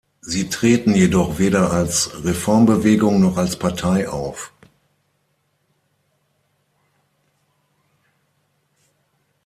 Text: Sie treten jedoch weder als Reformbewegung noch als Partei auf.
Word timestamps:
Sie 0.21 0.49
treten 0.49 0.95
jedoch 0.95 1.37
weder 1.37 1.71
als 1.71 2.23
Reformbewegung 2.23 3.21
noch 3.21 3.37
als 3.37 3.59
Partei 3.59 4.09
auf. 4.09 4.51